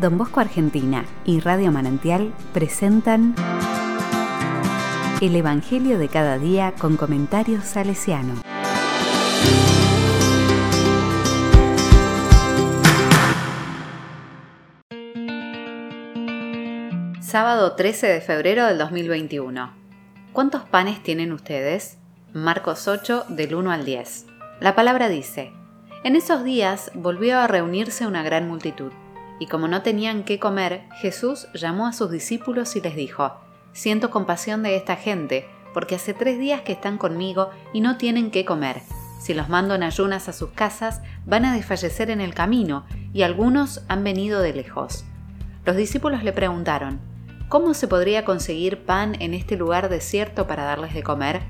Don 0.00 0.16
Bosco 0.16 0.40
Argentina 0.40 1.04
y 1.26 1.40
Radio 1.40 1.70
Manantial 1.70 2.32
presentan 2.54 3.34
El 5.20 5.36
Evangelio 5.36 5.98
de 5.98 6.08
cada 6.08 6.38
día 6.38 6.72
con 6.80 6.96
comentarios 6.96 7.64
salesiano. 7.64 8.40
Sábado 17.20 17.74
13 17.76 18.06
de 18.06 18.20
febrero 18.22 18.64
del 18.64 18.78
2021. 18.78 19.70
¿Cuántos 20.32 20.62
panes 20.62 21.02
tienen 21.02 21.30
ustedes? 21.30 21.98
Marcos 22.32 22.88
8 22.88 23.26
del 23.28 23.54
1 23.54 23.70
al 23.70 23.84
10. 23.84 24.24
La 24.60 24.74
palabra 24.74 25.10
dice, 25.10 25.52
en 26.04 26.16
esos 26.16 26.42
días 26.42 26.90
volvió 26.94 27.38
a 27.38 27.46
reunirse 27.46 28.06
una 28.06 28.22
gran 28.22 28.48
multitud, 28.48 28.92
y 29.40 29.46
como 29.46 29.66
no 29.66 29.82
tenían 29.82 30.22
qué 30.22 30.38
comer, 30.38 30.82
Jesús 31.00 31.48
llamó 31.54 31.86
a 31.86 31.94
sus 31.94 32.10
discípulos 32.10 32.76
y 32.76 32.82
les 32.82 32.94
dijo, 32.94 33.32
Siento 33.72 34.10
compasión 34.10 34.62
de 34.62 34.76
esta 34.76 34.96
gente, 34.96 35.48
porque 35.72 35.94
hace 35.94 36.12
tres 36.12 36.38
días 36.38 36.60
que 36.60 36.72
están 36.72 36.98
conmigo 36.98 37.50
y 37.72 37.80
no 37.80 37.96
tienen 37.96 38.30
qué 38.30 38.44
comer. 38.44 38.82
Si 39.18 39.32
los 39.32 39.48
mando 39.48 39.74
en 39.74 39.82
ayunas 39.82 40.28
a 40.28 40.34
sus 40.34 40.50
casas, 40.50 41.00
van 41.24 41.46
a 41.46 41.54
desfallecer 41.54 42.10
en 42.10 42.20
el 42.20 42.34
camino, 42.34 42.84
y 43.14 43.22
algunos 43.22 43.82
han 43.88 44.04
venido 44.04 44.42
de 44.42 44.52
lejos. 44.52 45.04
Los 45.64 45.74
discípulos 45.74 46.22
le 46.22 46.34
preguntaron, 46.34 47.00
¿Cómo 47.48 47.72
se 47.72 47.88
podría 47.88 48.26
conseguir 48.26 48.84
pan 48.84 49.16
en 49.20 49.32
este 49.32 49.56
lugar 49.56 49.88
desierto 49.88 50.46
para 50.46 50.64
darles 50.64 50.92
de 50.92 51.02
comer? 51.02 51.40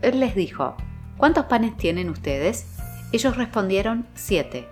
Él 0.00 0.18
les 0.18 0.34
dijo, 0.34 0.76
¿Cuántos 1.18 1.44
panes 1.44 1.76
tienen 1.76 2.08
ustedes? 2.08 2.66
Ellos 3.12 3.36
respondieron 3.36 4.06
siete. 4.14 4.66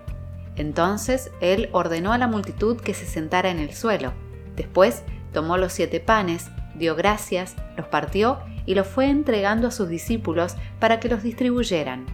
Entonces 0.57 1.31
él 1.39 1.69
ordenó 1.71 2.13
a 2.13 2.17
la 2.17 2.27
multitud 2.27 2.77
que 2.77 2.93
se 2.93 3.05
sentara 3.05 3.49
en 3.49 3.59
el 3.59 3.73
suelo. 3.73 4.13
Después 4.55 5.03
tomó 5.31 5.57
los 5.57 5.71
siete 5.71 5.99
panes, 5.99 6.49
dio 6.75 6.95
gracias, 6.95 7.55
los 7.77 7.87
partió 7.87 8.39
y 8.65 8.75
los 8.75 8.87
fue 8.87 9.09
entregando 9.09 9.67
a 9.67 9.71
sus 9.71 9.87
discípulos 9.87 10.55
para 10.79 10.99
que 10.99 11.09
los 11.09 11.23
distribuyeran. 11.23 12.05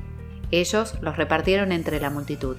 Ellos 0.52 0.96
los 1.02 1.18
repartieron 1.18 1.72
entre 1.72 2.00
la 2.00 2.10
multitud. 2.10 2.58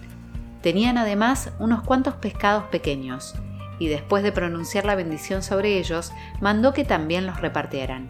Tenían 0.62 0.98
además 0.98 1.50
unos 1.58 1.82
cuantos 1.82 2.14
pescados 2.14 2.64
pequeños, 2.64 3.34
y 3.78 3.88
después 3.88 4.22
de 4.22 4.32
pronunciar 4.32 4.84
la 4.84 4.94
bendición 4.94 5.42
sobre 5.42 5.78
ellos, 5.78 6.12
mandó 6.40 6.72
que 6.72 6.84
también 6.84 7.26
los 7.26 7.40
repartieran. 7.40 8.08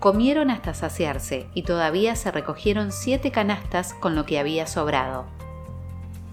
Comieron 0.00 0.50
hasta 0.50 0.74
saciarse 0.74 1.46
y 1.54 1.62
todavía 1.62 2.16
se 2.16 2.30
recogieron 2.30 2.92
siete 2.92 3.30
canastas 3.30 3.94
con 3.94 4.14
lo 4.14 4.26
que 4.26 4.38
había 4.38 4.66
sobrado. 4.66 5.26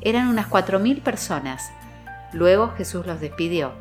Eran 0.02 0.28
unas 0.28 0.48
cuatro 0.48 0.80
mil 0.80 1.02
personas. 1.02 1.72
Luego 2.34 2.70
Jesús 2.70 3.06
los 3.06 3.20
despidió. 3.20 3.74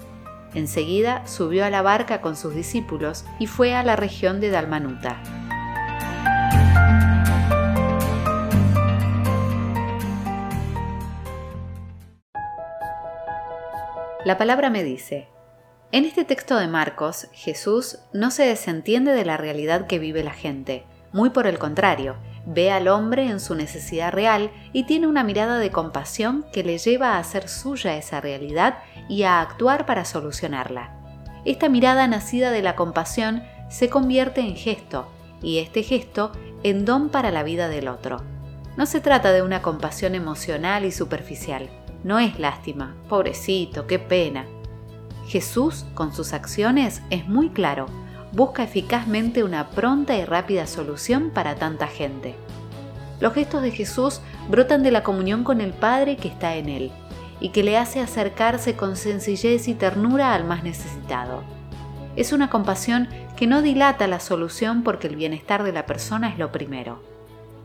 Enseguida 0.54 1.27
subió 1.27 1.64
a 1.64 1.70
la 1.70 1.80
barca 1.80 2.20
con 2.20 2.36
sus 2.36 2.54
discípulos 2.54 3.24
y 3.38 3.46
fue 3.46 3.74
a 3.74 3.82
la 3.82 3.96
región 3.96 4.40
de 4.40 4.50
Dalmanuta. 4.50 5.22
La 14.27 14.36
palabra 14.36 14.68
me 14.68 14.84
dice, 14.84 15.28
en 15.92 16.05
este 16.05 16.24
texto 16.24 16.58
de 16.58 16.68
Marcos, 16.68 17.28
Jesús 17.32 17.98
no 18.12 18.30
se 18.30 18.44
desentiende 18.44 19.12
de 19.12 19.24
la 19.24 19.38
realidad 19.38 19.86
que 19.86 19.98
vive 19.98 20.22
la 20.22 20.32
gente, 20.32 20.84
muy 21.12 21.30
por 21.30 21.46
el 21.46 21.58
contrario, 21.58 22.16
ve 22.46 22.70
al 22.70 22.88
hombre 22.88 23.28
en 23.28 23.41
su 23.41 23.55
necesidad 23.55 24.12
real 24.12 24.50
y 24.72 24.84
tiene 24.84 25.06
una 25.06 25.24
mirada 25.24 25.58
de 25.58 25.70
compasión 25.70 26.44
que 26.52 26.62
le 26.62 26.78
lleva 26.78 27.14
a 27.14 27.19
hacer 27.19 27.48
suya 27.48 27.96
esa 27.96 28.20
realidad 28.20 28.78
y 29.08 29.22
a 29.22 29.41
actuar 29.41 29.86
para 29.86 30.05
solucionarla. 30.05 30.96
Esta 31.44 31.68
mirada 31.68 32.06
nacida 32.06 32.50
de 32.50 32.62
la 32.62 32.77
compasión 32.77 33.42
se 33.68 33.88
convierte 33.88 34.41
en 34.41 34.56
gesto 34.56 35.11
y 35.42 35.58
este 35.58 35.83
gesto 35.83 36.33
en 36.62 36.84
don 36.84 37.08
para 37.08 37.30
la 37.30 37.42
vida 37.42 37.68
del 37.68 37.89
otro. 37.89 38.23
No 38.77 38.86
se 38.86 39.01
trata 39.01 39.33
de 39.33 39.42
una 39.42 39.62
compasión 39.62 40.14
emocional 40.14 40.84
y 40.84 40.92
superficial, 40.92 41.68
no 42.05 42.18
es 42.18 42.39
lástima, 42.39 42.95
pobrecito, 43.08 43.86
qué 43.86 43.98
pena, 43.98 44.46
Jesús, 45.30 45.86
con 45.95 46.12
sus 46.12 46.33
acciones, 46.33 47.02
es 47.11 47.28
muy 47.28 47.51
claro, 47.51 47.86
busca 48.33 48.63
eficazmente 48.63 49.42
una 49.45 49.70
pronta 49.70 50.17
y 50.17 50.24
rápida 50.24 50.67
solución 50.67 51.30
para 51.30 51.57
tanta 51.57 51.86
gente. 51.86 52.35
Los 53.20 53.35
gestos 53.35 53.63
de 53.63 53.70
Jesús 53.70 54.20
brotan 54.48 54.83
de 54.83 54.91
la 54.91 55.02
comunión 55.02 55.45
con 55.45 55.61
el 55.61 55.73
Padre 55.73 56.17
que 56.17 56.29
está 56.29 56.57
en 56.57 56.69
él 56.69 56.90
y 57.40 57.51
que 57.51 57.63
le 57.63 57.77
hace 57.77 58.01
acercarse 58.01 58.77
con 58.77 58.96
sencillez 58.96 59.69
y 59.69 59.74
ternura 59.74 60.35
al 60.35 60.45
más 60.45 60.63
necesitado. 60.63 61.42
Es 62.17 62.33
una 62.33 62.51
compasión 62.51 63.08
que 63.36 63.46
no 63.46 63.63
dilata 63.63 64.07
la 64.07 64.20
solución 64.20 64.83
porque 64.83 65.07
el 65.07 65.17
bienestar 65.17 65.63
de 65.63 65.73
la 65.73 65.86
persona 65.86 66.29
es 66.29 66.39
lo 66.39 66.52
primero. 66.52 67.02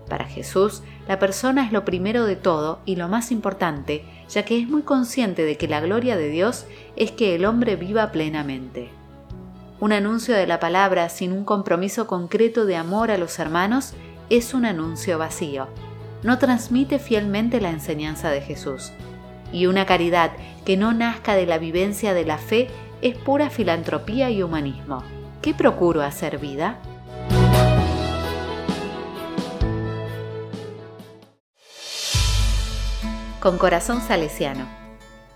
Para 0.09 0.25
Jesús, 0.25 0.83
la 1.07 1.19
persona 1.19 1.65
es 1.65 1.71
lo 1.71 1.83
primero 1.83 2.25
de 2.25 2.35
todo 2.35 2.79
y 2.85 2.95
lo 2.95 3.07
más 3.07 3.31
importante, 3.31 4.05
ya 4.29 4.45
que 4.45 4.59
es 4.59 4.67
muy 4.67 4.83
consciente 4.83 5.43
de 5.43 5.57
que 5.57 5.67
la 5.67 5.81
gloria 5.81 6.15
de 6.15 6.29
Dios 6.29 6.65
es 6.95 7.11
que 7.11 7.35
el 7.35 7.45
hombre 7.45 7.75
viva 7.75 8.11
plenamente. 8.11 8.89
Un 9.85 9.93
anuncio 9.93 10.35
de 10.35 10.47
la 10.47 10.59
palabra 10.59 11.09
sin 11.09 11.31
un 11.31 11.45
compromiso 11.45 12.07
concreto 12.07 12.65
de 12.65 12.75
amor 12.75 13.11
a 13.11 13.19
los 13.19 13.37
hermanos 13.37 13.93
es 14.31 14.55
un 14.55 14.65
anuncio 14.65 15.19
vacío. 15.19 15.67
No 16.23 16.39
transmite 16.39 16.97
fielmente 16.97 17.61
la 17.61 17.69
enseñanza 17.69 18.31
de 18.31 18.41
Jesús. 18.41 18.93
Y 19.51 19.67
una 19.67 19.85
caridad 19.85 20.31
que 20.65 20.75
no 20.75 20.91
nazca 20.91 21.35
de 21.35 21.45
la 21.45 21.59
vivencia 21.59 22.15
de 22.15 22.25
la 22.25 22.39
fe 22.39 22.67
es 23.03 23.15
pura 23.15 23.51
filantropía 23.51 24.31
y 24.31 24.41
humanismo. 24.41 25.03
¿Qué 25.43 25.53
procuro 25.53 26.01
hacer 26.01 26.39
vida? 26.39 26.79
con 33.39 33.59
corazón 33.59 34.01
salesiano. 34.01 34.84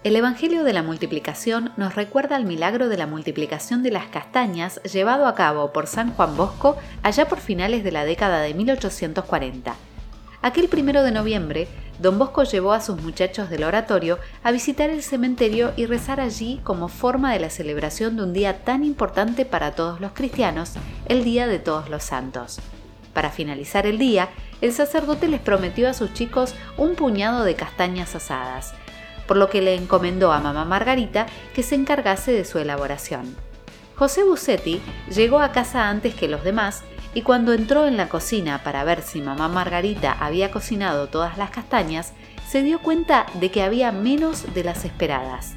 El 0.02 0.16
Evangelio 0.16 0.64
de 0.64 0.72
la 0.72 0.82
Multiplicación 0.82 1.74
nos 1.76 1.94
recuerda 1.94 2.38
el 2.38 2.46
milagro 2.46 2.88
de 2.88 2.96
la 2.96 3.06
multiplicación 3.06 3.84
de 3.84 3.92
las 3.92 4.06
castañas 4.06 4.82
llevado 4.84 5.28
a 5.28 5.36
cabo 5.36 5.74
por 5.74 5.88
San 5.88 6.14
Juan 6.14 6.38
Bosco 6.38 6.78
allá 7.04 7.28
por 7.28 7.42
finales 7.42 7.84
de 7.84 7.92
la 7.92 8.06
década 8.06 8.40
de 8.40 8.54
1840. 8.54 9.76
Aquel 10.42 10.70
primero 10.70 11.04
de 11.04 11.12
noviembre, 11.12 11.68
don 12.00 12.18
Bosco 12.18 12.44
llevó 12.44 12.72
a 12.72 12.80
sus 12.80 13.02
muchachos 13.02 13.50
del 13.50 13.66
oratorio 13.66 14.20
a 14.42 14.54
visitar 14.54 14.90
el 14.90 15.04
cementerio 15.04 15.74
y 15.76 15.86
rezar 15.86 16.22
allí 16.22 16.62
como 16.64 16.88
forma 16.88 17.34
de 17.34 17.40
la 17.40 17.50
celebración 17.50 18.16
de 18.16 18.24
un 18.24 18.32
día 18.32 18.64
tan 18.64 18.86
importante 18.86 19.44
para 19.44 19.76
todos 19.76 20.00
los 20.00 20.14
cristianos, 20.14 20.76
el 21.10 21.26
Día 21.26 21.46
de 21.46 21.60
Todos 21.60 21.90
los 21.90 22.04
Santos. 22.04 22.62
Para 23.14 23.32
finalizar 23.32 23.86
el 23.86 23.98
día, 23.98 24.30
el 24.62 24.72
sacerdote 24.72 25.28
les 25.28 25.42
prometió 25.42 25.90
a 25.90 25.94
sus 25.94 26.14
chicos 26.14 26.56
un 26.78 26.96
puñado 26.96 27.44
de 27.44 27.56
castañas 27.56 28.16
asadas, 28.16 28.74
por 29.30 29.38
lo 29.38 29.48
que 29.48 29.62
le 29.62 29.76
encomendó 29.76 30.34
a 30.34 30.40
mamá 30.40 30.66
Margarita 30.66 31.28
que 31.54 31.62
se 31.62 31.76
encargase 31.76 32.32
de 32.32 32.46
su 32.46 32.58
elaboración. 32.58 33.36
José 33.96 34.24
Busetti 34.24 34.82
llegó 35.14 35.38
a 35.38 35.52
casa 35.52 35.88
antes 35.88 36.16
que 36.16 36.28
los 36.28 36.44
demás 36.44 36.82
y 37.14 37.22
cuando 37.22 37.54
entró 37.54 37.86
en 37.86 37.96
la 37.96 38.10
cocina 38.10 38.64
para 38.64 38.84
ver 38.84 39.04
si 39.04 39.22
mamá 39.22 39.48
Margarita 39.48 40.14
había 40.14 40.50
cocinado 40.50 41.10
todas 41.10 41.38
las 41.38 41.52
castañas, 41.52 42.14
se 42.48 42.64
dio 42.64 42.80
cuenta 42.80 43.28
de 43.36 43.52
que 43.52 43.62
había 43.62 43.92
menos 43.92 44.52
de 44.56 44.64
las 44.64 44.84
esperadas. 44.84 45.54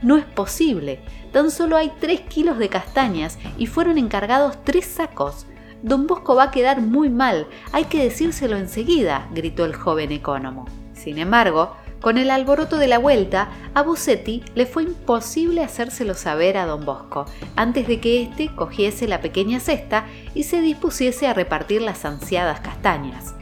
No 0.00 0.16
es 0.16 0.24
posible, 0.24 1.00
tan 1.32 1.50
solo 1.50 1.76
hay 1.76 1.90
3 1.98 2.20
kilos 2.20 2.56
de 2.58 2.68
castañas 2.68 3.36
y 3.56 3.66
fueron 3.66 3.98
encargados 3.98 4.62
tres 4.62 4.86
sacos, 4.86 5.48
Don 5.82 6.06
Bosco 6.06 6.36
va 6.36 6.44
a 6.44 6.50
quedar 6.52 6.80
muy 6.80 7.10
mal, 7.10 7.48
hay 7.72 7.86
que 7.86 8.02
decírselo 8.02 8.56
enseguida, 8.56 9.28
gritó 9.32 9.64
el 9.64 9.74
joven 9.74 10.12
ecónomo. 10.12 10.66
Sin 10.92 11.18
embargo, 11.18 11.76
con 12.00 12.18
el 12.18 12.30
alboroto 12.30 12.76
de 12.76 12.88
la 12.88 12.98
vuelta, 12.98 13.48
a 13.74 13.82
Bucetti 13.82 14.42
le 14.54 14.66
fue 14.66 14.84
imposible 14.84 15.62
hacérselo 15.62 16.14
saber 16.14 16.56
a 16.56 16.66
don 16.66 16.84
Bosco 16.84 17.26
antes 17.56 17.86
de 17.86 18.00
que 18.00 18.22
éste 18.22 18.54
cogiese 18.54 19.08
la 19.08 19.20
pequeña 19.20 19.60
cesta 19.60 20.06
y 20.34 20.44
se 20.44 20.60
dispusiese 20.60 21.26
a 21.26 21.34
repartir 21.34 21.82
las 21.82 22.04
ansiadas 22.04 22.60
castañas. 22.60 23.34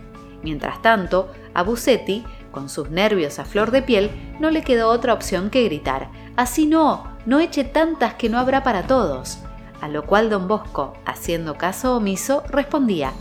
Mientras 0.42 0.80
tanto, 0.82 1.30
a 1.54 1.62
Bucetti, 1.62 2.24
con 2.50 2.68
sus 2.68 2.90
nervios 2.90 3.38
a 3.38 3.44
flor 3.44 3.70
de 3.70 3.82
piel, 3.82 4.10
no 4.40 4.50
le 4.50 4.62
quedó 4.62 4.90
otra 4.90 5.12
opción 5.12 5.50
que 5.50 5.64
gritar: 5.64 6.08
Así 6.36 6.66
no, 6.66 7.16
no 7.26 7.40
eche 7.40 7.64
tantas 7.64 8.14
que 8.14 8.28
no 8.28 8.38
habrá 8.38 8.62
para 8.62 8.86
todos 8.86 9.38
a 9.80 9.88
lo 9.88 10.06
cual 10.06 10.30
don 10.30 10.48
Bosco, 10.48 10.94
haciendo 11.04 11.56
caso 11.56 11.96
omiso, 11.96 12.42
respondía, 12.48 13.12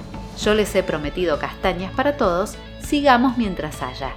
yo 0.41 0.53
les 0.53 0.73
he 0.75 0.83
prometido 0.83 1.39
castañas 1.39 1.93
para 1.93 2.17
todos, 2.17 2.57
sigamos 2.81 3.38
mientras 3.38 3.81
haya. 3.81 4.13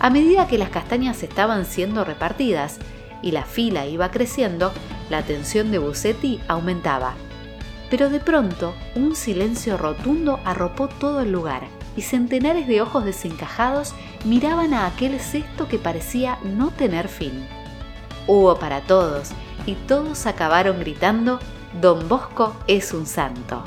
A 0.00 0.10
medida 0.10 0.46
que 0.48 0.58
las 0.58 0.70
castañas 0.70 1.22
estaban 1.22 1.64
siendo 1.64 2.04
repartidas 2.04 2.78
y 3.22 3.30
la 3.30 3.44
fila 3.44 3.86
iba 3.86 4.10
creciendo, 4.10 4.72
la 5.10 5.18
atención 5.18 5.70
de 5.70 5.78
Bucetti 5.78 6.40
aumentaba. 6.48 7.14
Pero 7.90 8.08
de 8.08 8.20
pronto, 8.20 8.74
un 8.94 9.14
silencio 9.14 9.76
rotundo 9.76 10.40
arropó 10.44 10.88
todo 10.88 11.20
el 11.20 11.30
lugar 11.30 11.62
y 11.96 12.02
centenares 12.02 12.66
de 12.66 12.80
ojos 12.80 13.04
desencajados 13.04 13.94
miraban 14.24 14.72
a 14.72 14.86
aquel 14.86 15.20
cesto 15.20 15.68
que 15.68 15.78
parecía 15.78 16.38
no 16.42 16.70
tener 16.70 17.08
fin. 17.08 17.46
hubo 18.26 18.56
para 18.58 18.80
todos 18.80 19.30
y 19.66 19.74
todos 19.74 20.26
acabaron 20.26 20.78
gritando, 20.80 21.38
Don 21.80 22.08
Bosco 22.08 22.56
es 22.66 22.92
un 22.92 23.06
santo. 23.06 23.62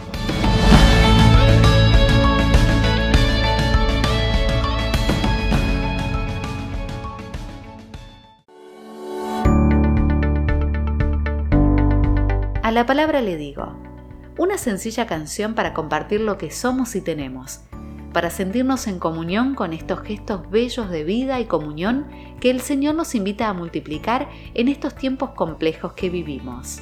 La 12.76 12.86
palabra 12.86 13.22
le 13.22 13.38
digo, 13.38 13.74
una 14.38 14.58
sencilla 14.58 15.08
canción 15.08 15.54
para 15.56 15.74
compartir 15.74 16.20
lo 16.20 16.38
que 16.38 16.52
somos 16.52 16.94
y 16.98 17.02
tenemos, 17.02 17.62
para 18.12 18.30
sentirnos 18.30 18.88
en 18.88 19.00
comunión 19.00 19.56
con 19.56 19.72
estos 19.72 20.02
gestos 20.02 20.50
bellos 20.50 20.90
de 20.90 21.06
vida 21.06 21.40
y 21.40 21.46
comunión 21.46 22.06
que 22.42 22.50
el 22.50 22.60
Señor 22.60 22.96
nos 22.96 23.16
invita 23.16 23.48
a 23.48 23.54
multiplicar 23.54 24.28
en 24.54 24.68
estos 24.68 24.94
tiempos 24.94 25.30
complejos 25.30 25.94
que 25.94 26.10
vivimos. 26.10 26.82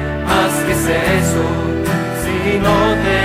Más 0.31 0.53
que 0.63 0.71
es 0.71 0.85
eso 0.87 1.45
si 2.21 2.57
no 2.59 2.75
te 3.03 3.20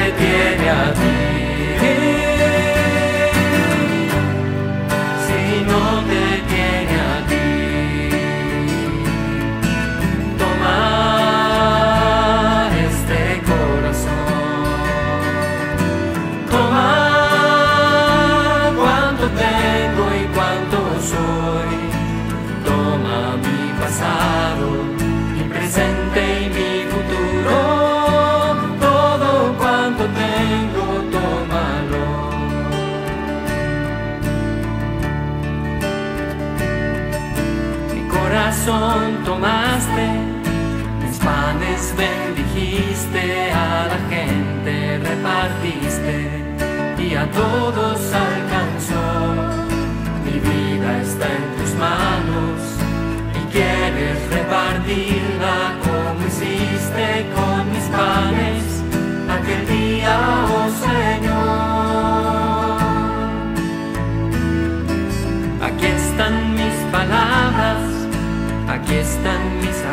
tomaste, 39.24 40.08
mis 41.02 41.18
panes 41.18 41.92
bendijiste, 41.96 43.50
a 43.50 43.88
la 43.88 43.98
gente 44.08 44.98
repartiste 44.98 46.44
y 46.98 47.14
a 47.14 47.26
todos 47.32 48.00
alcanzó. 48.12 49.04
Mi 50.24 50.38
vida 50.38 51.02
está 51.02 51.26
en 51.26 51.56
tus 51.58 51.74
manos 51.74 52.60
y 53.34 53.52
quieres 53.52 54.18
repartirla 54.30 54.65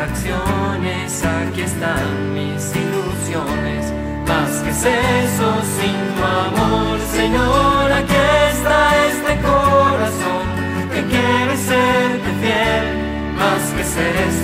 acciones, 0.04 1.24
aquí 1.24 1.62
están 1.62 2.34
mis 2.34 2.62
ilusiones. 2.76 3.92
Más 4.28 4.50
que 4.62 4.70
eso 4.70 5.48
sin 5.76 5.98
tu 6.14 6.22
amor, 6.24 6.98
Señor, 7.12 7.92
aquí 8.00 8.20
está 8.52 8.78
este 9.10 9.32
corazón 9.48 10.46
que 10.92 11.00
quiere 11.12 11.56
serte 11.56 12.30
fiel. 12.40 12.86
Más 13.40 13.64
que 13.74 13.82
eso 13.82 14.43